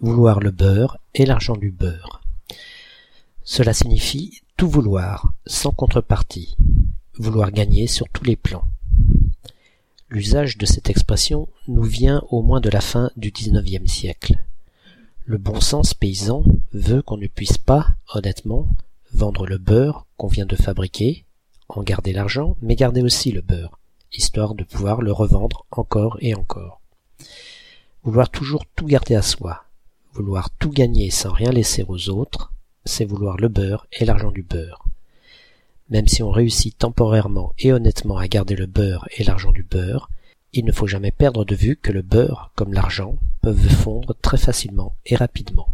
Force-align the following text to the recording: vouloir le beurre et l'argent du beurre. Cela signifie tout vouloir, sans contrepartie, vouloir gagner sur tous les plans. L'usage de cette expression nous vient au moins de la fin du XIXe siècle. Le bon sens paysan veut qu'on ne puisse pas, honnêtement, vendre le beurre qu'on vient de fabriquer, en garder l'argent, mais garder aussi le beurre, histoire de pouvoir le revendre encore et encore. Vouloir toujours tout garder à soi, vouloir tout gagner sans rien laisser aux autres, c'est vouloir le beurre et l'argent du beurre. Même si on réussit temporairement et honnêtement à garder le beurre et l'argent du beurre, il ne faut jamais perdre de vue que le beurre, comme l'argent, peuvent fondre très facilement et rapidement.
vouloir 0.00 0.40
le 0.40 0.50
beurre 0.50 0.98
et 1.14 1.26
l'argent 1.26 1.56
du 1.56 1.70
beurre. 1.70 2.20
Cela 3.42 3.72
signifie 3.72 4.42
tout 4.56 4.68
vouloir, 4.68 5.32
sans 5.46 5.70
contrepartie, 5.70 6.56
vouloir 7.18 7.50
gagner 7.50 7.86
sur 7.86 8.08
tous 8.08 8.24
les 8.24 8.36
plans. 8.36 8.64
L'usage 10.08 10.56
de 10.56 10.66
cette 10.66 10.88
expression 10.88 11.48
nous 11.66 11.82
vient 11.82 12.22
au 12.30 12.42
moins 12.42 12.60
de 12.60 12.70
la 12.70 12.80
fin 12.80 13.10
du 13.16 13.30
XIXe 13.30 13.90
siècle. 13.90 14.38
Le 15.24 15.38
bon 15.38 15.60
sens 15.60 15.92
paysan 15.94 16.44
veut 16.72 17.02
qu'on 17.02 17.18
ne 17.18 17.26
puisse 17.26 17.58
pas, 17.58 17.88
honnêtement, 18.14 18.68
vendre 19.12 19.46
le 19.46 19.58
beurre 19.58 20.06
qu'on 20.16 20.28
vient 20.28 20.46
de 20.46 20.56
fabriquer, 20.56 21.24
en 21.68 21.82
garder 21.82 22.12
l'argent, 22.12 22.56
mais 22.62 22.76
garder 22.76 23.02
aussi 23.02 23.32
le 23.32 23.42
beurre, 23.42 23.78
histoire 24.12 24.54
de 24.54 24.64
pouvoir 24.64 25.02
le 25.02 25.12
revendre 25.12 25.66
encore 25.70 26.16
et 26.20 26.34
encore. 26.34 26.80
Vouloir 28.04 28.30
toujours 28.30 28.64
tout 28.74 28.86
garder 28.86 29.14
à 29.14 29.22
soi, 29.22 29.64
vouloir 30.12 30.50
tout 30.50 30.70
gagner 30.70 31.10
sans 31.10 31.32
rien 31.32 31.50
laisser 31.50 31.84
aux 31.86 32.08
autres, 32.08 32.52
c'est 32.84 33.04
vouloir 33.04 33.36
le 33.36 33.48
beurre 33.48 33.86
et 33.92 34.04
l'argent 34.04 34.30
du 34.30 34.42
beurre. 34.42 34.84
Même 35.90 36.08
si 36.08 36.22
on 36.22 36.30
réussit 36.30 36.76
temporairement 36.76 37.52
et 37.58 37.72
honnêtement 37.72 38.18
à 38.18 38.28
garder 38.28 38.56
le 38.56 38.66
beurre 38.66 39.08
et 39.16 39.24
l'argent 39.24 39.52
du 39.52 39.62
beurre, 39.62 40.10
il 40.52 40.64
ne 40.64 40.72
faut 40.72 40.86
jamais 40.86 41.10
perdre 41.10 41.44
de 41.44 41.54
vue 41.54 41.76
que 41.76 41.92
le 41.92 42.02
beurre, 42.02 42.50
comme 42.54 42.72
l'argent, 42.72 43.16
peuvent 43.42 43.68
fondre 43.68 44.14
très 44.20 44.38
facilement 44.38 44.94
et 45.06 45.16
rapidement. 45.16 45.68